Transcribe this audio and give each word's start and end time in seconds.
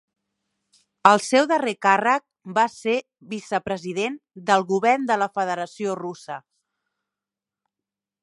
El 1.09 1.19
seu 1.25 1.47
darrer 1.51 1.73
càrrec 1.85 2.23
va 2.55 2.63
ser 2.75 2.95
vicepresident 3.33 4.17
del 4.49 4.65
govern 4.73 5.05
de 5.11 5.17
la 5.25 5.29
Federació 5.37 5.93
Russa. 6.03 6.39